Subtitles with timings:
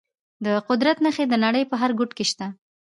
[0.45, 2.47] د قدرت نښې د نړۍ په هر ګوټ کې شته.